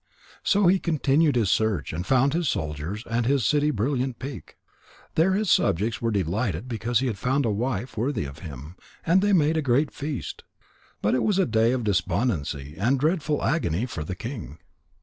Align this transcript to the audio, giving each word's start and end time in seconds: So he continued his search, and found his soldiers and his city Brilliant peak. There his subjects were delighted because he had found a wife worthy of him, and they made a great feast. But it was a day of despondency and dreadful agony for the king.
So 0.41 0.65
he 0.65 0.79
continued 0.79 1.35
his 1.35 1.51
search, 1.51 1.93
and 1.93 2.07
found 2.07 2.33
his 2.33 2.49
soldiers 2.49 3.03
and 3.07 3.27
his 3.27 3.45
city 3.45 3.69
Brilliant 3.69 4.17
peak. 4.17 4.57
There 5.13 5.33
his 5.33 5.51
subjects 5.51 6.01
were 6.01 6.09
delighted 6.09 6.67
because 6.67 7.01
he 7.01 7.05
had 7.05 7.19
found 7.19 7.45
a 7.45 7.51
wife 7.51 7.95
worthy 7.97 8.25
of 8.25 8.39
him, 8.39 8.77
and 9.05 9.21
they 9.21 9.31
made 9.31 9.57
a 9.57 9.61
great 9.61 9.91
feast. 9.91 10.43
But 11.03 11.13
it 11.13 11.21
was 11.21 11.37
a 11.37 11.45
day 11.45 11.71
of 11.71 11.83
despondency 11.83 12.73
and 12.79 12.99
dreadful 12.99 13.43
agony 13.43 13.85
for 13.85 14.03
the 14.03 14.15
king. 14.15 14.57